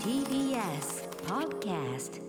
[0.00, 2.20] TBS Podcast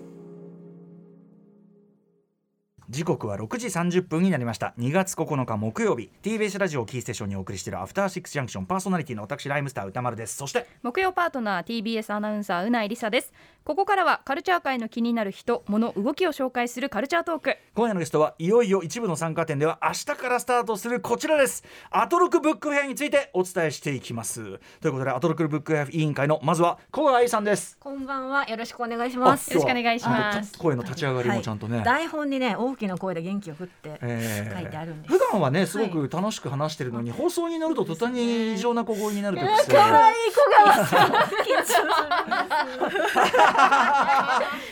[2.90, 4.74] 時刻は6時30分になりました。
[4.80, 6.10] 2月9日木曜日。
[6.24, 10.38] TBS ラジオキーステーションにお送りしているアフターシックスジャンクションパーソナリティの私ライムスター歌丸です。
[10.38, 13.34] そして木曜パートナー TBS アナウンサーうないりさです。
[13.66, 17.58] ここからはカルチャー界の気になる人物動きを紹介するカルチャートーク。
[17.76, 21.66] 今夜のゲストはいよいよ一部の参加店では明日からスタートするこちらです。
[21.92, 24.60] アトロクブックフェアについてお伝えしていきます。
[24.80, 27.78] ということでアトロクブックフェア委員会のまずは小川愛さんです。
[27.82, 28.48] こんばんは。
[28.48, 29.50] よろしくお願いします。
[29.50, 30.54] よろしくお願いします。
[30.56, 35.14] あ声の立ち上がりもちゃんとね、台本にね、大きな声で元気を振ってえー書いてあるんです。
[35.14, 41.12] 普段はねすごく楽しく話してるのに、放送になると途端に異常な小声になると癖可愛い小川さん。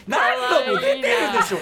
[0.08, 1.58] 何度も出てるでしょ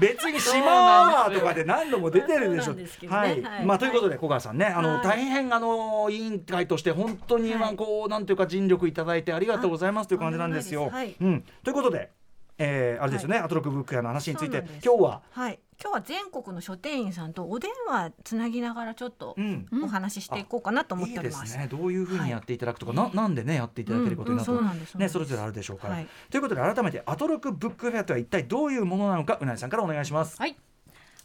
[0.00, 2.84] 別に「しまー」とかで何度も出てるでしょね。
[3.08, 3.64] はい、はい。
[3.64, 5.02] まあということで小川さんねあの、はい。
[5.02, 7.76] 大変あの委員会として本当にまあはい。
[7.76, 10.90] こう、なんていうか尽力いただいてありがとうございますという感じなんですよ。
[11.20, 12.10] うん、ということで、
[12.62, 15.58] えー、あれですよね、アトロックブック屋の話について今日は、はい。
[15.82, 21.42] 今日は全国の書店員さんとお電話つなぎながらちょっとうん、お話ししていこうかなと思っいいております。
[21.44, 21.68] ですね。
[21.68, 25.94] どういうふうにやっていただくとか、ななんでねやっていただけることになったうんうんのそうなんですねそれぞれあるでしょうから。
[25.94, 26.08] はい。
[26.30, 30.36] ということで改めてアトロックブックフェアとは一体どういうものなのかうなぎさんからお願いします。
[30.38, 30.54] はい。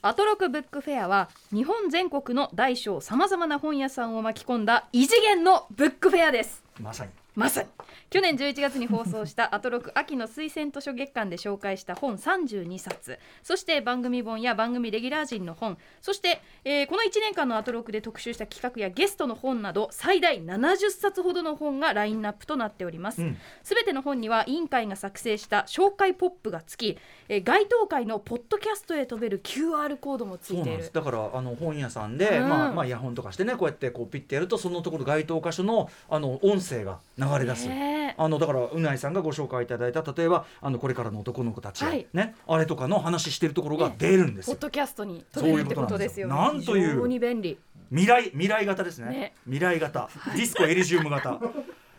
[0.01, 6.63] アトロクブックフェアは日本全国の大小さまざまな本屋さんを巻き込んだ異次元のブックフェアです。
[6.79, 7.69] まさにまさに。
[8.09, 13.19] 去年11月に放送した アトロク秋の推薦図書月間で紹介した本32冊。
[13.43, 15.77] そして番組本や番組レギュラー陣の本。
[16.01, 23.21] そして、えーこの1年間のアトロクで特集した企画やゲストの本など最大70冊ほどの本がラインナップとなっております。
[23.21, 23.37] うん。
[23.63, 26.97] すべ、ての本には委員会が作成した紹介ポップがつき、
[27.27, 30.93] えー該当会のポッドキャストへ飛べる QR コードもつそうなんいているです。
[30.93, 32.49] だからあの本屋さんで、うん。
[32.49, 37.69] まあまあイヤホンとかしてねこうやってこうピッてやるとそのところ該当箇所のあの音声が流れ出す。
[38.17, 42.07] あのだからうないさんがご紹介いただいた例えばあのこれからの男の子たち、はい。
[42.13, 44.55] ねあれとかの話してるところが出るんですよ。
[44.55, 46.27] ポッドキャストに飛べるってことですよ。
[46.27, 46.61] ねそういうことなんですよ。
[46.61, 47.57] なんという非常に便利
[47.89, 49.09] 未来未来型ですね。
[49.09, 49.33] ね。
[49.45, 50.09] 未来型。
[50.35, 51.39] ディスコエリジウム型。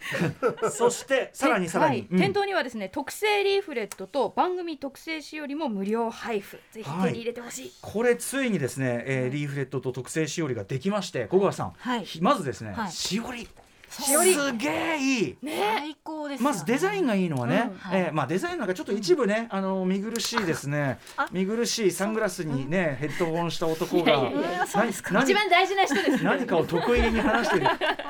[0.70, 2.06] そしてさらにさらに、はい。
[2.10, 2.18] うん。
[2.18, 6.60] 店頭にはですね特製リーフレットと番組特製しおりも無料配布。
[6.70, 12.04] ぜひ手に入れてほしい、これついにですね、えーリーフレットと特製しおりができまして小川さん、はい。
[12.04, 13.48] ひまずですね、しおり
[14.02, 15.36] すげえいい。
[15.42, 16.52] 最高ですよね。
[16.52, 17.76] まずデザインがいいのはね、うん。
[17.78, 18.00] はい。
[18.00, 20.98] えーまあ、デザインなんかちょっと一部ね、あの見苦しいですね。
[21.16, 24.30] あ見苦しいサングラスにねヘッドホンした男が
[25.20, 27.66] 一番大事な人です何かを得意に話している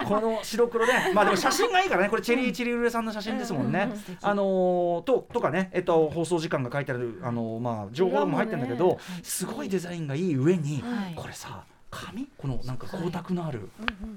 [0.06, 1.12] この白黒ね。
[1.14, 2.08] まあでも写真がいいからね。
[2.08, 5.70] これチェリーチリウレさんの写真ですもんね、うんあのーととかね。
[5.72, 11.14] えっと放送時間が書いてあるあのーまあ情報も入ってるんだけど、すごいデザインがいい上に、はい。
[11.14, 11.64] これさ
[11.96, 12.28] 紙？
[12.36, 13.68] このなんか光沢のある、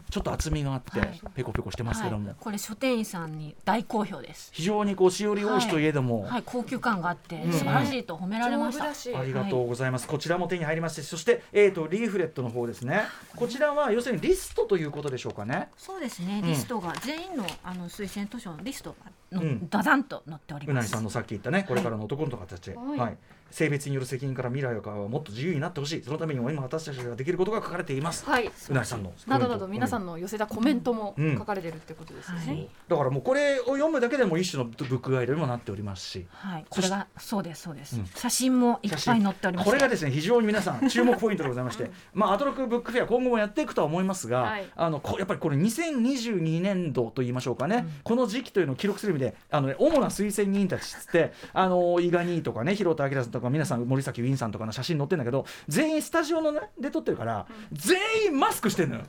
[0.09, 1.21] ちょっと厚みがあって、はい。
[1.35, 2.35] ペコペコしてますけども、はい。
[2.39, 4.51] これ書店員さんに大好評です。
[4.53, 7.51] 非常にこうしおり王子といえども、はい、高級感があってん。
[7.53, 8.85] 素晴らしいと褒められました。
[8.85, 13.03] ありがとうございます、こちらも手に入りましてそして、えー、とリーフレットの方ですね。
[13.35, 15.69] こちらは要するにリストということでしょうかね。
[15.77, 16.49] そうですね、うん。
[16.49, 18.95] リストが全員のあの推薦図書のリスト
[19.31, 19.69] がの、うん。
[19.69, 20.87] ダダンと載っておりうなます。
[20.87, 22.99] ぎさんのさっき言ったねこれからの男の子たち、はい。
[22.99, 23.17] はい
[23.51, 26.03] 性別による責任から未来はもっと自由になってほしい。
[26.03, 28.47] そのためにも今私たちができることが書かれています、はい。
[28.47, 30.05] うなぎさんのなどなど皆さんん。
[30.05, 32.69] の寄せたコメントもうん書かれてるってことですよね、はい。
[32.87, 38.05] だからもうこれを読むだけでも一種のブックガイドにもなっておりますしはい、これがそうですそうです、うん。
[38.15, 39.65] 写真もいっぱい載っております。
[39.65, 44.65] これがですね非常に皆さん注目ポイントでございまして、まあアトロックブックフェア今後もやっていくとは思いますが、はい。
[44.75, 59.03] あのこやっぱりこれ2022年度と言いましょうかね、この時期というのを記録する意味であの、ね、主な推薦人たちっつってあの伊賀兄とかね広田明さんとか皆さん森崎ウィンさんとかの写真載ってるんだけど全員スタジオの、ね、で撮ってるから、全員マスクしてんのよ。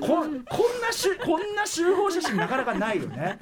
[0.00, 3.38] こ こんなしゅこんな集合写真なかなかないよね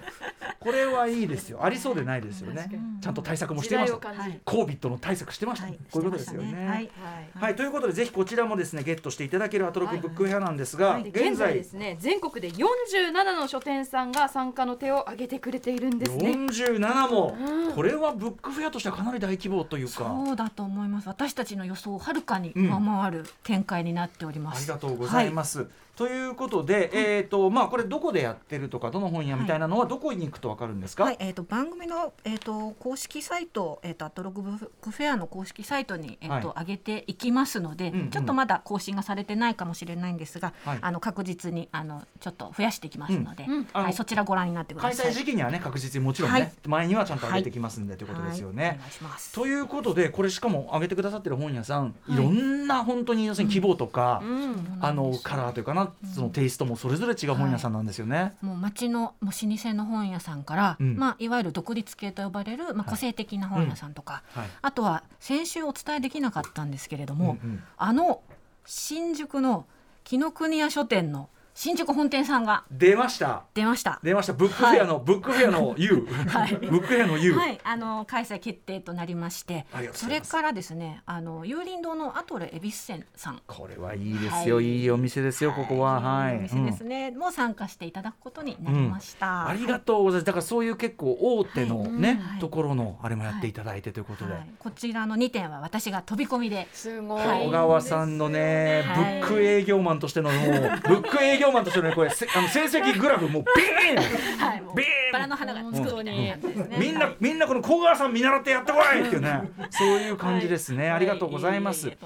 [0.62, 1.65] これはいいですよ。
[1.65, 2.71] ありそうでないですよね。
[3.00, 5.78] ちゃんと対策もし時てます代を感じる、はいコービットの対策してました、はい。
[5.91, 6.67] こういうことですよね。
[6.67, 6.77] はい。
[6.77, 6.91] はい。
[7.34, 11.55] はい、ということでぜひこちらもですねゲットしていただけるアトロックブックフェアなんですが、で現在。
[11.55, 16.31] ですね全国で47の書店さんが参加の手を挙げてくれているんですね。
[16.31, 17.72] 47も、うん。
[17.72, 19.63] これはブックフェアとしてはかなり大規模。
[19.63, 21.09] というかそうだと思います。
[21.09, 22.66] 私たちの予想をはるかにうん。
[22.66, 24.59] 上回る展開になっております。
[24.59, 25.66] ありがとうございます。
[25.94, 31.04] ということで、えっ、とまあこれどこでやってるとかどの本屋みたいなのはどこに行くとわかるんですか？
[31.04, 36.60] はい、えっ、と番組のえっ、と公式サイト、えっ、とアトログブックフェアの公式サイトにえっ、と、はい。
[36.60, 38.10] 上げていきますので、うんうん。
[38.10, 40.78] ちょっとまだ更新がされてないかもしれないんですが、はい。
[40.80, 43.60] あの確実にあのちょっと増やしていきますので、うん。
[43.60, 45.10] うはいそちらご覧になってくだ開さい。
[45.10, 46.53] 催時期にはね確実にもちろんね、はい。
[46.66, 48.65] 前にはちゃんと上げてきますんで、ということですよね。
[48.65, 48.77] はい。
[48.77, 49.34] お願いします。
[49.34, 52.15] ということでこれしかも上げてくださってる本屋さん、い。
[52.15, 54.78] い、ろんな本当に要するに規模とか、うん。
[54.80, 58.34] あのカラーというかなそのテイストもそれぞれ違う本屋さんなんですよね。
[58.41, 60.97] もう町のもう老舗の本屋さんから、うん。
[60.97, 62.86] まあ、いわゆる独立系と呼ばれる、まあ、はい。
[62.91, 64.48] 個性的な本屋さんとか、はい。
[64.62, 67.62] あとは先週お伝えできなかったんですけれども、うんうん。
[67.77, 68.22] あの
[68.65, 69.66] 新宿の
[70.04, 71.28] 紀ノ国屋書店の
[71.62, 73.44] 新宿本店さんが出ました。
[73.54, 74.00] 出ました。
[74.03, 74.32] 出ました。
[74.32, 76.56] ブックフェアの、ブックフェアの U、はい。
[76.56, 79.64] ブックフェアの U、はい、あの開催決定となりまして。
[79.92, 83.41] それからですねあの有林堂のアトレ恵比寿店さん。
[83.47, 84.80] これはいいですよ、はい。
[84.80, 86.00] い、いお店ですよここは。
[86.00, 90.26] はい、いいお店ですね、もう参加していただくことになりました、ありがとうございます。
[90.26, 92.41] だからそういう結構大手のね、はい。
[92.41, 94.32] ところのあれもやっていただいてということで。
[94.32, 94.48] はい。
[94.59, 96.66] こちらの2点は私が飛び込みで。
[96.72, 97.22] すごい。
[97.22, 99.20] 小川さんのね、はい。
[99.20, 100.28] ブック営業マンとしての
[100.91, 104.39] ブック営業マンとしてのねこれせあの成績グラフもうビーン。
[104.39, 105.13] はい、もうビーン。
[105.13, 106.41] バラの花がつくみたいね。
[106.78, 109.07] みんな、みんなこの小川さん見習ってやってこい。
[109.07, 109.19] ってい。
[109.19, 111.89] うねそういう感じですね、ありがとうございます。
[111.89, 111.97] はえ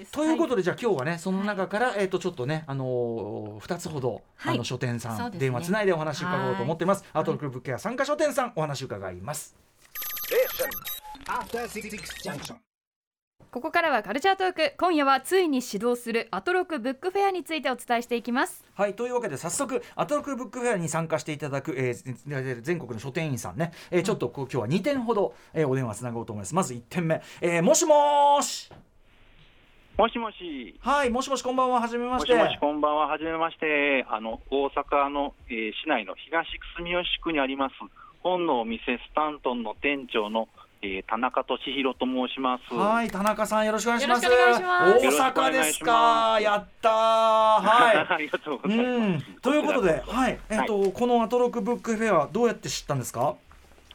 [0.00, 4.54] えということで、じゃあ今日はねその中から、えー、とちょっとね、あのー、2つほど、はい。
[4.54, 5.38] あの書店さん、ね。
[5.38, 7.22] 電話つないでお話伺おうと思ってます、はい。
[7.22, 9.56] アトロックブックや参加書店さんお話伺います。
[12.24, 12.71] Junction.
[13.50, 14.74] ここからはカルチャートーク。
[14.78, 18.64] 今夜はついに始動するアトロクブックフェアについてお伝えしていきます。
[18.74, 26.54] はいというわけで早速アトロックブックフェアに参加していただく、えー、全国の書店員さんね、えー、ちょっとこう今日は2点ほど、えー、お電話つなごうと思います。
[26.54, 28.70] まず1点目、えー、もしもーし。
[29.98, 30.74] もしもし。
[30.80, 33.08] はいもしもしこんばんははじめましもしてもし、こんばんは。
[33.08, 34.06] はじめまして。
[34.08, 36.46] あの、大阪の、えー市内の東
[36.78, 37.74] 住吉区にあります、
[38.22, 40.48] 本のお店スタントンの店長の、
[40.84, 42.74] えー田中俊弘と申します。
[42.74, 44.28] はい田中さんよろしくお願いします。
[44.28, 46.38] 大阪ですか？
[46.40, 46.92] やったー。
[46.92, 49.30] は ありがとうごいざいます。
[49.30, 49.36] うん。
[49.40, 50.38] ということで、はい。
[50.50, 53.34] えっ、と、このアトロックブックフェアどうやって知ったんですか？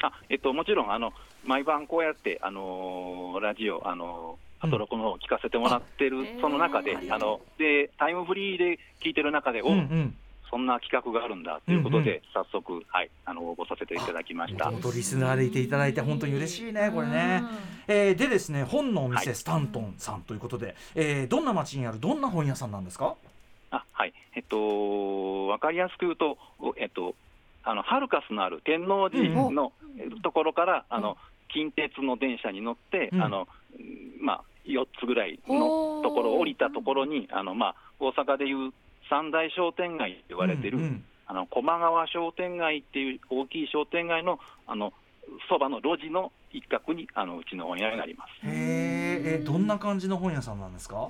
[0.01, 1.11] あ、えっと、もちろん、あの、
[1.45, 10.15] 毎晩こうやって、あのーラジオ、あのーアトロクの方を聞かせてもらってる、あその中で、えーあの、で、タイムフリーで聞いてる中で、お、うんうん
[10.49, 14.65] そんな企画があるんだということで、うん早速、はい、あの、応募させていただきました。
[14.65, 17.43] 本当リスナーでいていただいて本当に嬉しいねこれね。
[17.87, 19.35] えー、でですね本のお店、はい。
[19.35, 23.15] スタントンさんということで、えー、どんな町にあるどんな本屋さんなんですか？
[23.71, 27.15] あはい、えっと、わかりやすく言うと、おえっと、
[27.63, 31.17] あのハルカスのある天王寺のえところから、あの
[31.53, 33.21] 近鉄の電車に乗って、うん。
[33.21, 33.47] あの
[33.77, 38.71] うんまあ、4つぐらいのところ、降りたところに、あのまあ、大阪でいう
[39.09, 41.05] 三大商店街と言われてる、うんうん。
[41.27, 44.93] あの駒川商店街っていう大きい商店街のあの
[45.49, 48.47] そばの路地の一角にあのうちの本屋になります。
[48.47, 51.09] へーえーどんな感じの本屋さんなんですか？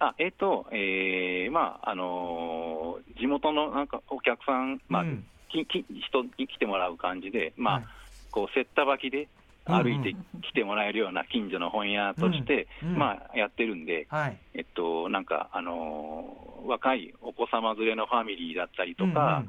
[0.00, 5.24] あえっ、と、えーまああのー地元のなんかお客さん、まあうん。
[5.48, 7.84] きき人に来てもらう感じで、まあはい。
[8.30, 9.28] こうせったばきで
[9.66, 14.36] 歩いて来てもらえるような近所の本屋として、うんうんまあ、やってるんで、はい。
[14.54, 19.44] えっと、なんか、あのー若いお子様連れのファミリーだったりとか、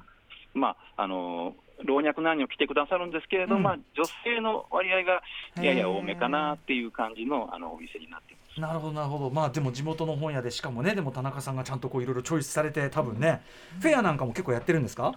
[0.54, 1.54] まああのー
[1.84, 3.64] 老若男女来てくださるんですけれど、うん。
[3.64, 5.22] まあ、女性の割合が
[5.62, 8.62] やや多めかなっていう感じのあのお店になっています。
[8.62, 9.30] なるほどなるほど。
[9.30, 13.42] まあでも地元の本屋でしかもねでも田中さんがちゃんとこういろいろチョイスされて多分ね、
[13.82, 15.14] フェアなんかも結構やってるんですか？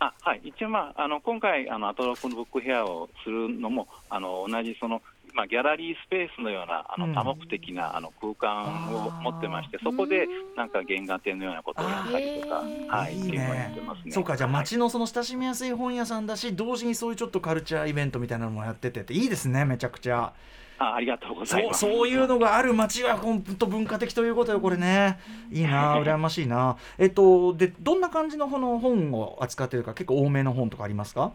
[0.00, 5.02] あはい、一応、まあ、あの今回あの、アトロックのブックフェアをするのも、あの同じその、
[5.34, 7.12] まあ、ギャラリースペースのようなあうん。
[7.12, 10.26] の多目的なあの空間を持ってまして、そこで
[10.56, 13.70] なんか原画展のようなことをやったりとかはい、いいね。
[13.72, 14.10] ってますね。
[14.10, 14.60] そうかじゃあはい。
[14.62, 20.32] 町のその親しみやすい本屋さんだし同時にそういうちょっとカルチャーイベントみたいなのもやってていいですねめちゃくちゃ
[20.80, 21.80] あありがとうございます。
[21.80, 25.20] そういうのがある町は本当文化的ということよこれね。
[25.52, 26.76] いいな羨ましいな。
[26.98, 31.32] えっとでどんな感じのこの本を扱ってるか結構多めの本とかありますか？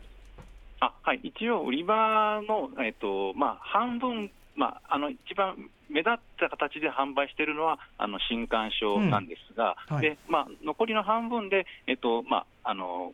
[0.82, 5.56] あはい、一応、売り場の、えっとまあ、半分、まあ、あの一番
[5.90, 9.96] 目立った形で販売しているのはあの新刊書なんですが、うん。
[9.96, 10.06] はい。
[10.06, 13.14] でまあ、残りの半分で、えっとまあ、あの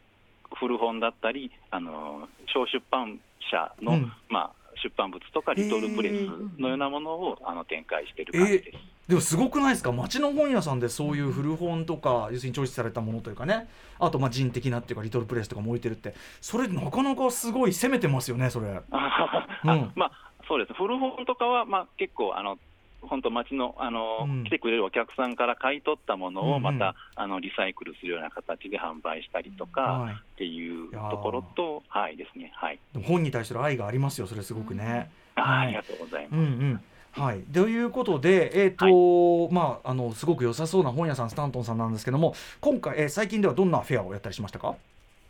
[0.55, 3.19] 古本だったり、あの小出版
[3.51, 4.11] 社の、うん。
[4.27, 4.51] まあ、
[4.83, 8.77] 出版物とか、リトルプレスのようなものをあの展開している感じです。
[9.07, 9.91] でもすごくないですか？
[9.91, 13.67] 町の本屋さんでそういう古本とか要するにチョイスされたものというかね。
[13.99, 16.13] あとまあ人的なっていうかリトルプレスとかも置いてるって。
[16.39, 18.81] それなかなかすごい攻めてますよねそれ。
[18.91, 19.91] あ うん。
[19.95, 20.11] まあ、
[20.47, 22.57] そうです、古本とかは、まあ、結構、あの
[23.01, 24.43] 本当、町のあの、うん。
[24.43, 30.13] 来てくれるお客さんから買い取ったものをまた、あのリサイクルするような形で販売したりとかはい。
[30.13, 35.11] っていうところと、はいですね、はい、本に対しての愛がありますよそれすごくね。
[35.35, 35.45] はい。
[35.45, 36.33] あありがとうございます。
[36.33, 36.81] うんうん。
[37.11, 44.75] はい、ということで、えーとまあ、あのすごく良さそうな本屋さんスタントンさんなんですけども今回、えー最近ではどんなフェアをやったりしましたか？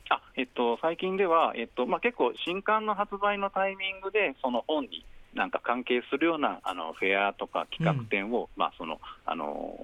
[0.10, 9.76] あえっと、最近では、えっとまあ、結構、新刊の発売のタイミングで、その本になんか関係するようなあのフェアとか企画展を、まあそのあの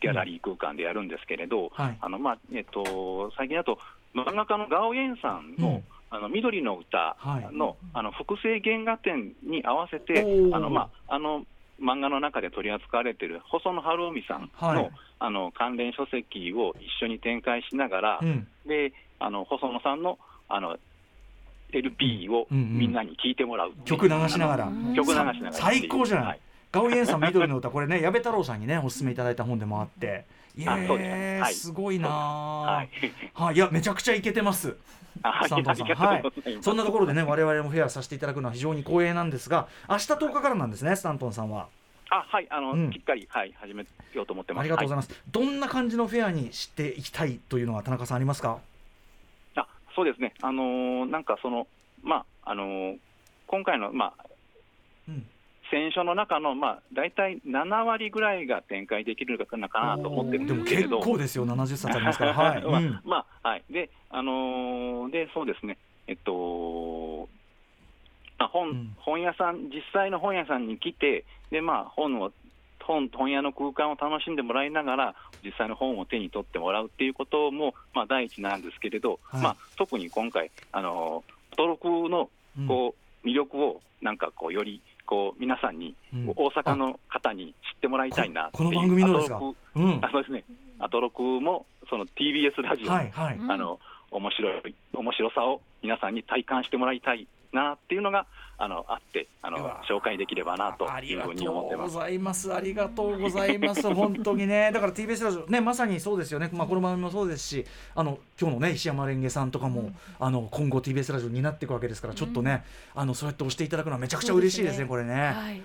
[0.00, 1.98] ギャラリー空間でやるんですけれど、はい。
[2.00, 3.78] あのまあえっと、最近だと、
[4.14, 5.84] 漫画家のガオエンさんの,、うん。
[6.10, 7.56] あの緑の歌はい。
[7.56, 10.20] の,、あの複製原画展に合わせて、
[10.52, 11.46] あのまあ、あの
[11.80, 14.90] 漫画の中で取り扱われている細野晴臣さんの,、はい。
[15.20, 18.46] あの関連書籍を一緒に展開しながら、うん。
[18.66, 20.18] であの細野さんの
[20.48, 20.76] あの
[21.72, 23.70] LP をうんうんみんなに聴いてもらう。
[23.70, 24.72] っていう曲流しながら。
[24.94, 25.52] 曲流しながらっていう。
[25.52, 26.26] 最高じゃない。
[26.26, 26.40] はい。
[26.70, 30.24] ガオイエンさん緑の歌これね矢部太郎さんにねお勧めいただいた本でもあって。
[30.56, 31.72] い やあそうです。
[31.72, 32.88] ごいなはい。
[33.34, 33.54] あはい。
[33.54, 34.76] いやめちゃくちゃイケてます。
[35.22, 35.86] あサントンさん。
[35.86, 41.68] ありがとうございそんなところでね我々もフェアさせていただくのは非常に光栄なんですが明日10日からなんですねスタントンさんは。
[42.10, 42.46] あはい。
[42.50, 42.90] あの、うん。
[42.90, 43.52] きっかりはい。
[43.58, 44.60] 始めようと思ってます。
[44.60, 48.58] ありがとうございはます、どんな感じのフェアにしていきたいというのは田中さんありますか？
[48.58, 48.71] あ
[49.94, 50.34] そうですね。
[50.42, 51.66] あのーなんかその
[52.02, 52.96] まああのー
[53.46, 54.26] 今回のまあ
[55.08, 55.26] うん。
[55.70, 61.00] 選書の中のまあ大体7割ぐらいが展開できるのかなと思ってるんですけれど。
[61.00, 61.46] 構ですよ。
[61.46, 62.34] 70冊ありますから。
[62.34, 63.00] はい、 まあうん。
[63.04, 63.64] まあはい。
[63.70, 65.78] であのーでそうですね。
[66.06, 67.28] えっと
[68.38, 68.96] まあ本、うん。
[68.98, 72.32] 本屋さん実際の本屋さんに来てでまあ本を
[72.82, 79.42] 本本屋の空間を楽しんでもらいながら実際の本を手に取ってもらうっていうこともまあ第一なんですけれど、はい。
[79.42, 82.66] まあ特に今回あのー登録のうん。
[82.68, 82.94] こ
[83.24, 86.28] う魅力をなんかこうよりこう皆さんに、うん。
[86.30, 89.36] 大阪の方に知ってもらいたいなっていうここの番組のですか？
[89.36, 90.04] アトロクうん。
[90.04, 90.44] あそうですね、
[90.78, 93.36] アトロクもその TBS ラジオの,、はいはい。
[93.36, 93.78] うんあの
[94.10, 98.26] 面白い面白さを皆さんに体感してもらいたいなっていうのが
[98.58, 101.92] あのあってあの紹介できればなというふうに思ってます。
[101.92, 102.54] とうございます。
[102.54, 103.82] ありがとうございます。
[103.94, 106.48] 本当にね、だから TBS ラジオね、まさにそうですよね。
[106.52, 109.90] まあこの番組もそうですし、あの今日のね石山レンゲさんとかも、
[110.20, 114.86] あの今後 TBS ラジオになっていくわけですから、ちょっとね、あのそうやって押していただくのはめちゃくちゃ嬉しいですね。
[114.86, 115.14] これね。
[115.14, 115.62] はい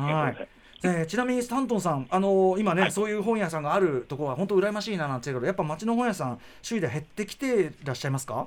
[0.00, 0.48] はい。
[0.84, 8.46] えーちなみにスタントンさん、あの今ね、そういう本屋さんがあるところは本当羨ましいななんて言うけど、やっぱ町の本屋さん周囲で減ってきていらっしゃいますか？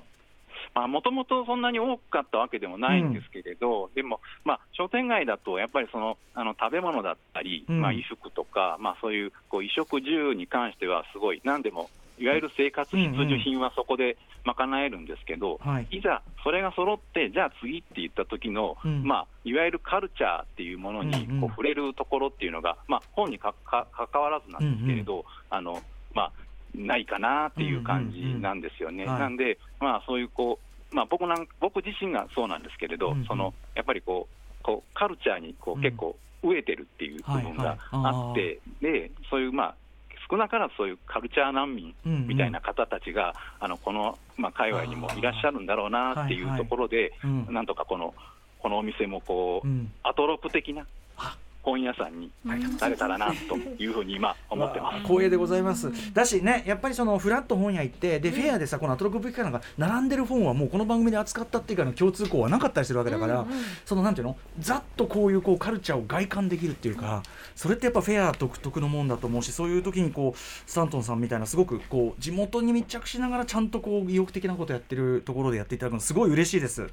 [0.74, 7.82] もともとそんなに多かったわけでもないんですけれど、でも、まあ、商店街だとやっぱりそのあの食べ物だったり、うん。
[7.82, 15.88] まあ、衣服とか、まあ、そういうこう衣食住に関してはすごい、なんでもいわゆる生活必需品はそこで賄えるんですけど、はい。
[15.92, 19.04] いざそれが揃って、じゃあ次って言った時の、うん。
[19.04, 25.82] まあ、いわゆるカルチャーっていうものにうんうんこう触れるところっていうのが、まあ、本にかか関わらずなんですけれど、あの
[26.14, 26.32] まあ、
[26.76, 29.04] ないかなっていう感じなんですよね。
[29.04, 29.10] うん。
[29.10, 29.30] うんうんはい。
[29.30, 30.60] なんで、まあ、そういうこ
[30.92, 33.26] う、まあ、僕なん僕自身がそうなんですけれど、うんうん。
[33.26, 35.82] そのやっぱりこうこうカルチャーにこううん。
[35.82, 39.76] 結構飢えてるっていう部分があって、でそういう、まあ、
[40.30, 47.46] 少なからずそういうカルチャー難民みたいな方たちが、あのこの、まあ、界隈にもいらっしゃるんだろうなっていうところで、うん。
[47.48, 48.14] うんなんとかこの
[48.60, 49.92] このお店もこう、うん。
[50.04, 50.86] アトロク的な
[51.18, 55.00] あ本屋さんになれたらなというふうに今思ってます。
[55.04, 55.92] 光栄でございます。
[56.14, 63.46] だしね、やっぱりそのフラット本屋行って、でフェアでさ、このアトロックブックなんか並んでる本はもうこの番組で扱ったっていうかの共通項はなかったりするわけだから、
[63.86, 67.24] そのなんていうの、ざっとこういうこうカルチャーを外観できるっていうか、
[67.56, 76.90] それってやっぱフェア独特のもんだと思うし、そういう時にこうスタントンさんみたいなすごくこう地元に密着しながらちゃんとこう意欲的なことやってるところでやっていただくのすごい嬉しいです。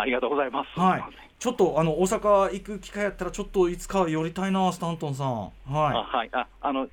[0.00, 0.78] ありがとうございます。
[0.78, 1.04] はい。
[1.38, 5.50] ちょっとあの大阪行く機会やったらちょっといつか寄りたいなスタントンさん。
[5.68, 6.16] あはい。
[6.16, 6.30] はい。
[6.32, 6.88] ああの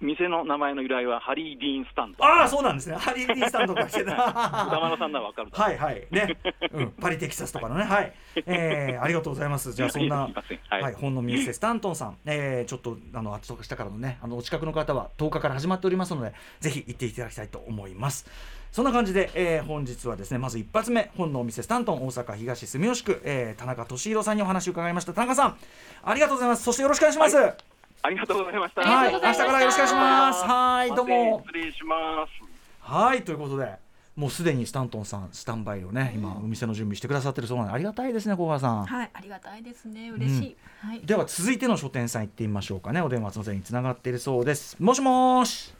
[0.00, 2.26] 店の名前の由来はハリー・ディーン・スタントン。
[2.26, 2.94] ああそうなんですね。
[2.94, 4.12] ハリー・ディーンスタンドから来てた。
[4.68, 6.36] 歌丸さんならわかるはいはいね、
[6.72, 8.12] うん、パリテキサスとかのねはい、
[8.46, 10.30] えー、ありがとうございますじゃあそんなは、
[10.68, 18.30] はいい本の店スタントンさん、えー、ちょっとあの明日からのねあのお近くの方は10日から始まっておりますのでぜひ行っていただきたいと思います
[18.72, 25.12] そんな感じで、えー、本日はですねまず一発目本のお店スタントン大阪東住吉区、えー、田中俊弘さんにお話を伺いました。
[25.12, 25.56] 田中さん
[26.02, 26.62] ありがとうございます。
[26.62, 27.54] そしてよろしくお願いします、はい。
[28.00, 28.80] ありがとうございました。
[28.80, 30.44] はい、明日からよろしくお願いします。
[30.44, 31.44] はい、どうも。
[31.46, 32.52] 失礼します。
[32.80, 33.76] はいということで
[34.16, 40.10] もうすでにスタントンさんスタンバイをね今お店の準備してくださってるそうなのでありがたいですね小川さん、はい、ありがたいですね。
[40.10, 40.56] 嬉しい。
[40.80, 41.00] はい。
[41.00, 43.02] では続いての書店さん行ってみましょうかね。
[43.02, 44.76] お電話の前につながっているそうです。
[44.80, 45.74] もしもーし。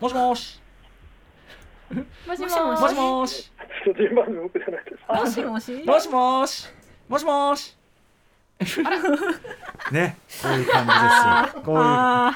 [0.00, 0.65] もしもーし
[2.26, 3.52] もしももしももしもーし
[3.96, 4.98] 順番の僕じゃないです。
[5.08, 5.84] もしもし。
[5.84, 6.68] もしもーし
[7.08, 7.76] もしもーし
[9.92, 10.98] ね、こういう感じで
[11.52, 11.62] すよ。
[11.62, 11.84] こういう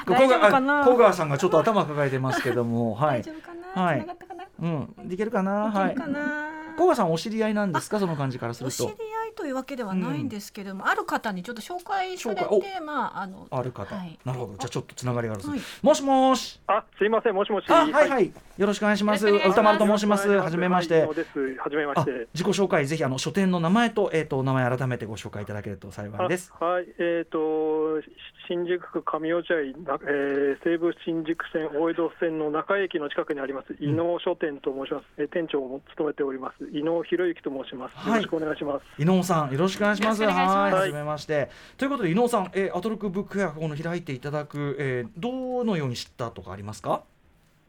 [0.05, 3.31] ここが小川さんがちょっと頭抱えてますけども、はい大丈。
[3.31, 3.83] 夫かな。
[3.83, 4.45] はい繋がったかな。
[4.59, 4.67] う
[5.03, 6.01] ん、できるかな、はいいける。
[6.01, 6.51] かな。
[6.77, 9.20] 小川さんお知り合いなんですか、その感じからするとお知り合。
[9.20, 14.19] いいというわけではないんですけれども、ある方にちょっと紹介されてまああのある方、はい。
[14.25, 14.53] なるほど。
[14.53, 15.85] じゃあちょっとつながりがあるんです、はい。
[15.85, 16.59] もしもし。
[16.67, 17.65] あ、すいません、もしもし。
[17.69, 19.25] あはいはい、よろしくお願いします。
[19.25, 19.59] よろしくお願いします。
[19.59, 20.29] 歌丸と申します。
[20.29, 21.15] はじめまして、はい。
[21.15, 21.55] です。
[21.55, 22.27] はじめまあして。
[22.33, 26.53] 自己紹介ぜひあの書店の名前とえっ、と名前改めてご紹介いただけると幸いです。
[26.59, 28.07] あはい、えっ、と、し
[28.47, 35.05] 新宿区上落合、なえー西武新宿線大江戸線の中駅の近くにあります、伊能書店と申します。
[35.17, 37.97] えー店長も務めております、伊能博之と申します。
[37.97, 38.09] はい。
[38.09, 39.01] よろしくお願いします。
[39.01, 40.23] 伊能さんよろしくお願いします。
[40.23, 41.49] はいはじめまして。
[41.77, 47.03] ということで伊能さん、えー、アトロックブックフェアこの開いていただく、えー、どのように知ったとかありますか？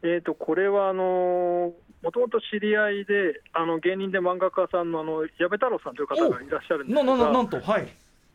[0.04, 7.88] えっ、と、これは、あのーもともと知り合いで、あの芸人で漫画家さんのあの矢部太郎さんという方がいらっしゃるんですが、ななななんとはい。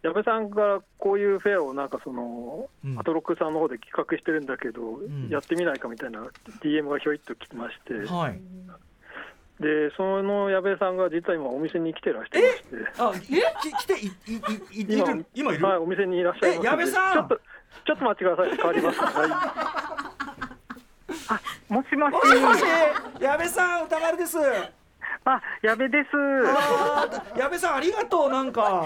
[0.03, 2.97] 矢部さんがこういうフェアをなんかその、うん。
[2.97, 5.27] アトロックさんの方で企画してるんだけど、ん。
[5.29, 6.21] やってみないかみたいな
[6.63, 8.39] DM がひょいっと来まして、はい
[9.59, 12.47] でその矢部さんが実は今、お店に来てらっしゃいま
[13.15, 14.37] して、あき来ていいい
[14.71, 15.25] いいい今る？
[15.33, 16.67] 今いる、はい、お店にいらっしゃいます。
[16.67, 17.13] え矢部さん。
[17.13, 17.41] ちょっと
[17.85, 18.99] ちょっと待ってください、変わります。
[18.99, 19.05] は
[21.69, 22.13] い、もしもし。
[22.13, 22.63] もしもし。
[23.19, 24.37] 矢部さん歌丸です。
[25.25, 26.09] あ、矢部です。
[27.37, 28.85] 矢部さんありがとうなんか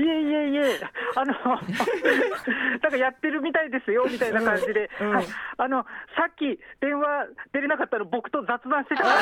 [0.00, 0.80] いえいえいえ、
[1.14, 1.34] あの、
[2.80, 5.08] なんかやってるみたいですよみたいな感じで、うん。
[5.08, 5.26] うんはい、
[5.58, 5.84] あの
[6.16, 9.20] さっき電話出れなかったの、僕と雑談してたから。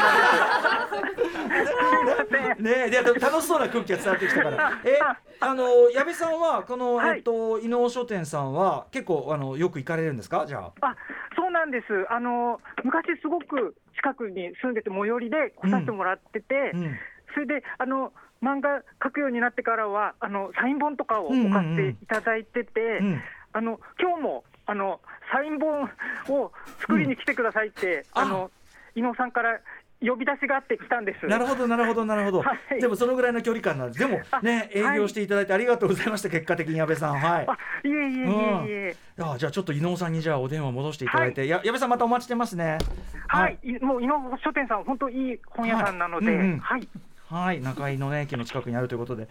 [2.59, 4.73] ねえで楽しそうな空気が伝わってきたから。
[4.85, 4.99] え
[5.41, 5.55] あ。
[5.55, 7.19] の矢部さんはこの、はい。
[7.19, 10.47] えっと伊能書店さんは結構あのよく行かれるんですか？
[10.47, 10.87] じゃあ。
[10.87, 10.97] あ、
[11.37, 12.07] そうなんです。
[12.11, 16.99] あの昔すごく近くに住んでて最寄りで来させてもらってて、うん。
[17.35, 23.21] それであの漫画描くようになってからはあのサイン本とかを置かせていただいてて、うん。
[23.53, 25.01] あの今日もあの
[25.33, 25.85] サイン本
[26.29, 28.23] を作りに来てくださいって、うん。
[28.23, 28.51] あの
[28.95, 29.61] 伊野さんから
[30.01, 31.27] 呼び出しがあって来たんです。
[31.27, 32.81] なるほどなるほどなるほど、はい。
[32.81, 33.99] でもそのぐらいの距離感なんです。
[33.99, 37.19] でもね営業していただいてありがとうございました結果的に矢部さん。
[37.19, 37.47] はい。
[37.49, 38.27] あいえいえいえい
[38.91, 42.79] え、あじゃあちょっと伊能さんにじゃあお電話戻していただいて、や矢部さんまたお待ちしてますね。
[43.27, 43.73] はい、い。
[43.85, 44.15] もう伊野
[44.45, 46.37] 書店さん、本当いい本屋さんなので、はい。
[46.37, 46.63] うんうん
[47.29, 49.29] はい、はい中井のね駅の近くにあるということで。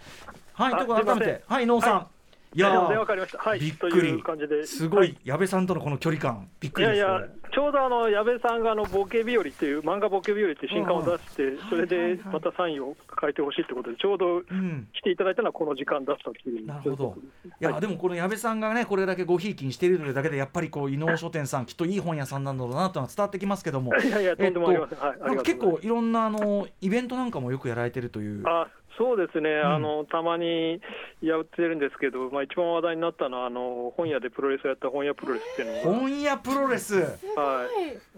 [0.54, 1.44] はいあということで改めて。
[1.48, 2.17] はい伊能さん、、はい
[2.56, 3.38] や電話ーわかりました。
[3.40, 6.98] はい、びっくといりう感じで、すごい矢部さんとのこの距離感びっくりです。
[6.98, 16.66] いやいやちょうどあの矢部さんがあのボケ日和っていう漫画ボケ日和っていう新刊を出して、それでまたサインを書いてほしいってことで、ちょうどうん来ていただいたのはこの時間だったっていう。
[16.66, 17.16] なるほど。
[17.46, 17.50] い。
[17.60, 23.96] や、はいでもこの矢部さんがねこれだけごひいきにしているだけでやっぱりこう伊能書店さんきっといい本屋さんなんだろうなというのは伝わってきますけども。
[23.96, 25.00] いやいや、とんでもありません。
[25.00, 28.44] はい、結構いろんなあのイベントなんかもよくやられてるという。
[28.48, 29.76] あそうですね、ん。
[29.76, 30.82] あのたまに
[31.22, 37.00] やってるんですけど、まあ、一番話題になったのはあの本屋でプロレスをやった本屋プロレスっていうの本屋プロレス。
[37.36, 37.68] が、はい、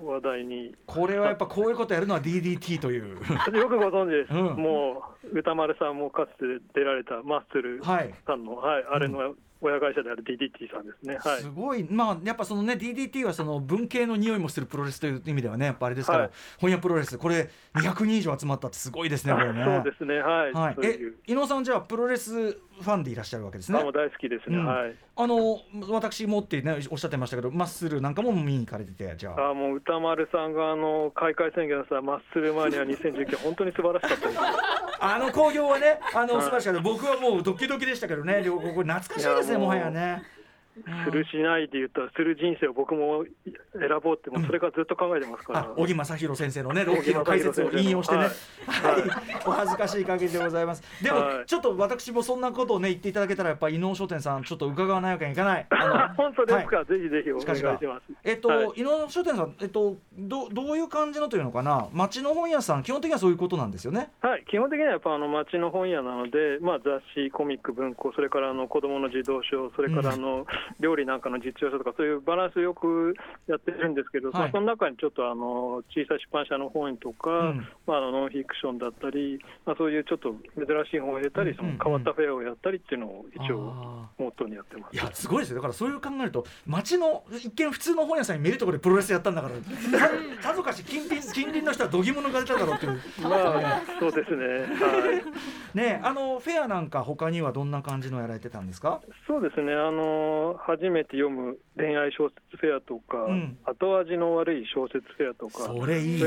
[0.03, 3.15] 話題に、これはやっぱこういうことやるのは DDT という。
[3.15, 4.55] よくご存知です、うん。
[4.55, 11.17] もう歌丸さんもかつて出られたマッスルはいさんの、はい、あれの親会社である DDT さんですね。
[11.21, 11.41] はい。
[11.41, 11.83] すごい。
[11.89, 16.31] まあやっぱそのね DDT はその文系の匂いもするプロレスという意味ではねやっぱあれですから、はい。
[16.59, 19.63] 本屋プロレスこれ200人以上集まったってすごいですねこれね。
[19.65, 20.75] そうですね、はい、はい。
[20.83, 23.79] え伊野さんじゃあプロレスファンでいらっしゃるわけですね。
[23.79, 24.65] あもう大好きですね、うん。
[24.65, 24.95] はい。
[25.17, 29.49] あの私もってねおっしゃってましたけどマッスルなんかも見に行かれててじゃあ。
[29.51, 34.39] あもう歌丸さんがあの開会宣言のさ、マッスルマニア2019、 本当に素晴らしかったです。
[35.01, 36.43] あの興行はねあのはい。
[36.43, 36.79] 素晴らしかった。
[36.81, 40.38] 僕はもうドキドキでしたけどねこれ懐かしいですねいやもうもはやね。
[41.05, 45.59] するしないで言ったら、する人生を僕も選ぼうって、もうそれからずっと考えてますから。
[45.59, 48.27] あ小木正弘先生のねロッキーの解説を引用してね、
[48.67, 49.01] ははい。
[49.01, 49.03] い
[49.45, 51.03] お恥ずかしい限りでございます。
[51.03, 51.45] でも、はい。
[51.45, 55.65] ちょっと私もそんなことをね言っていただけたらやっぱ伊能商店さんちょっと伺わないわけにいかない。
[55.69, 56.85] あの 本当ですか、はい。
[56.85, 57.85] ぜひぜひお願いし近ます。
[57.85, 58.01] 々。
[58.23, 58.71] えっと、はい。
[58.75, 64.11] 伊能書店さん、えっと、どどういう感じのというのかな、町の本屋さん、基本的にはそういうことなんですよね。
[64.21, 70.45] はい、基本的にはやっぱあの町の本屋なので、まあ、雑誌、コミック、文庫、それからあの子どもの児童書、それからあの
[70.79, 73.15] 料理なんかの実用書とか、そういうバランスよく
[73.47, 74.41] やってるんですけど、はい。
[74.41, 77.67] まあ、その中にちょっとあの小さい出版社の本とか、うん。
[77.87, 84.95] まあ、あのノンフィクションだったり、まあ、そういうちょっと珍しい本を入れたり、その変わったフェアをやったりっていうのを一応、あモットーにやってます。
[84.95, 85.05] ーい。
[85.05, 85.55] やすごいですよ。
[85.57, 90.09] だからそういう考えると町の一見普通の本屋さんに見えるところでプロレスやったんだからさ
[90.41, 93.01] さぞかし近隣近隣の人は度肝抜かれただろうっていう。
[93.21, 94.45] まあ、そうですね。
[94.45, 95.21] は
[95.73, 95.77] い。
[95.77, 99.01] ねあのフェアなんか他にはどんな感じのやられてたんですか？
[99.27, 103.57] そうですね、あの初めて読む恋愛小説フェアとか、うん。
[103.63, 106.23] 後味の悪い小説フェアとか、それいい。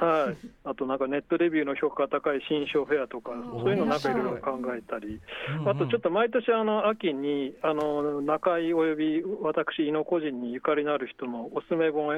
[0.00, 5.20] はい、あとなんかネットレビューの評価が高い新書フェアとか、そういうのなんかいろいろ考えたり、
[5.66, 12.12] あとちょっと毎年あの秋にあの中井および私、井野個人にゆかりのある人のおすすめ本を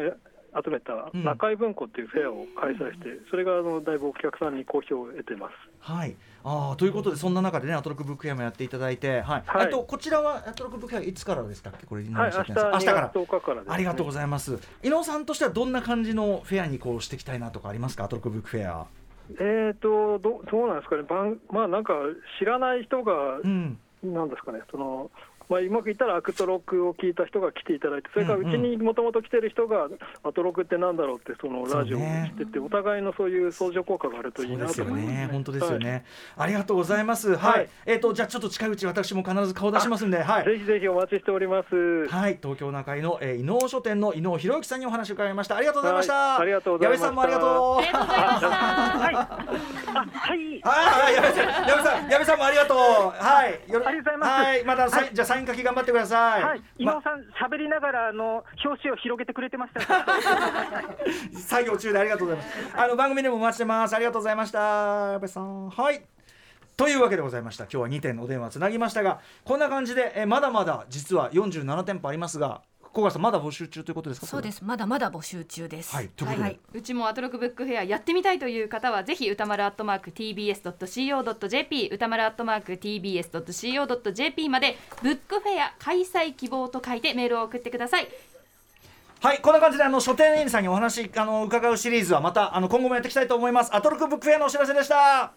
[0.65, 5.55] 集めた中井文庫っていうフェアを開催して、それがあのだいぶお客さんに好評を得てます。
[5.81, 6.15] はい。
[6.45, 12.62] あということでそんな中でねアトロクブックフェアもやっていただいて、はい、はい、とこちらはアトロクブックフェアいつからでしたっけこれ、はい、明日明日か
[12.93, 13.12] ら。
[13.15, 14.59] 日から、ね、ありがとうございます。
[14.83, 18.05] 伊野さんとしてはどんな感じのフェアにこうしていきたいなとかありますか？
[18.05, 18.87] アトロクブックフェア。
[19.31, 21.05] えーとどどうなんですかね、
[21.51, 21.95] まあなんか
[22.38, 25.11] 知らない人が、うん、なんですかね、その
[25.49, 29.89] まあ、うまく言ったらアクトロックを聞いた人が来ていただいて、それからうちにもともと来てる人が、
[30.25, 36.03] アトロクってなんだろうって、そのラジオをしてて、お互いのそういう相乗効果があるといいなと思います、ね、本当ですよね、はい、
[36.37, 37.37] ありがとうございます。
[37.37, 42.09] はい、えっ、ー、とじゃあちょっと近いうち私も必ず顔出しますんで、はい、ぜひぜひお待ちしております。
[42.09, 45.57] はい、東京中井の、えー、伊能書店の伊能博之さんにお話を伺いました。
[45.57, 46.39] ありがとうございました。
[46.39, 47.07] ありがとうございました。
[47.07, 47.79] 矢部さんもありがとう。
[47.79, 48.49] ありがとうございました。
[48.49, 49.15] はい。
[50.13, 50.63] はい。
[50.63, 52.79] はい、矢部さん、矢部さん、もありがとう。
[52.79, 53.55] はい。
[53.55, 54.31] ありがとうございます。
[54.31, 56.42] はい、また、はい、じゃサイン書き頑張ってください。
[56.42, 59.81] はい、伊野さん、喋、りながらあの表紙を広げてくれてました。
[61.40, 62.73] 作業中でありがとうございます。
[62.77, 63.97] あの番組でもお待ちしてます。
[63.97, 65.12] ありがとうございました。
[65.12, 66.03] 矢部さん、はい。
[66.77, 67.64] というわけでございました。
[67.64, 72.61] 今日は2点お電話つなぎましたが、こんな感じでえまだまだ実は47店舗ありますが、
[72.93, 74.27] 小川さんまだ募集中ということですか？
[74.27, 74.63] そうです。
[74.63, 75.95] まだまだ募集中です。
[75.95, 88.09] はいといはい、うちもアトロクブックフェアやってみたいという方はぜひ歌丸アットマーク tbs.co.jp 歌丸アットマーク tbs.co.jp までブックフェア開催希望と書いてメールを送ってください。
[89.23, 93.75] はいこんな感じであの書店員さんにお話あの伺うシリーズはまたあの今後もやっていきたいと思います。
[93.75, 95.33] アトロクブックフェアのお知らせでした